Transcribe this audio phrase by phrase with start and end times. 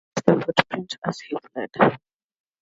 [0.15, 1.99] He left the footprint as he fled.